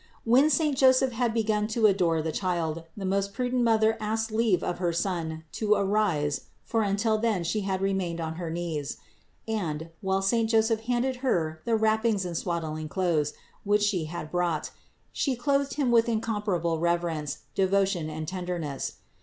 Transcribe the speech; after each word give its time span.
When 0.23 0.49
saint 0.49 0.79
Joseph 0.79 1.11
had 1.11 1.31
begun 1.31 1.67
to 1.67 1.85
adore 1.85 2.23
the 2.23 2.31
Child, 2.31 2.85
the 2.97 3.05
most 3.05 3.33
prudent 3.35 3.61
Mother 3.61 3.97
asked 3.99 4.31
leave 4.31 4.63
of 4.63 4.79
her 4.79 4.91
Son 4.91 5.43
to 5.51 5.75
arise 5.75 6.47
(for 6.63 6.81
until 6.81 7.19
then 7.19 7.43
She 7.43 7.59
had 7.61 7.81
remained 7.83 8.19
on 8.19 8.37
her 8.37 8.49
knees) 8.49 8.97
and, 9.47 9.89
while 10.01 10.23
saint 10.23 10.49
Joseph 10.49 10.79
handed 10.89 11.17
Her 11.17 11.61
the 11.65 11.75
wrappings 11.75 12.25
and 12.25 12.35
swaddling 12.35 12.89
clothes, 12.89 13.33
which 13.63 13.83
She 13.83 14.05
had 14.05 14.31
brought, 14.31 14.71
She 15.11 15.35
clothed 15.35 15.75
Him 15.75 15.91
with 15.91 16.09
incomparable 16.09 16.79
reverence, 16.79 17.43
devotion 17.53 18.09
and 18.09 18.27
tenderness. 18.27 18.93